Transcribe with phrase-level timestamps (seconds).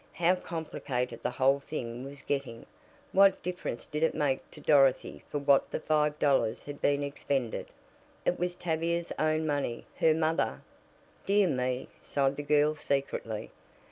[0.13, 2.65] How complicated the whole thing was getting!
[3.11, 7.67] What difference did it make to Dorothy for what the five dollars had been expended?
[8.25, 9.85] It was Tavia's own money.
[9.99, 10.63] Her mother
[11.27, 13.51] "Dear me!" sighed the girl secretly.